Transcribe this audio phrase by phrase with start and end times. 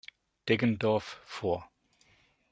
[0.47, 1.69] Deggendorf, vor.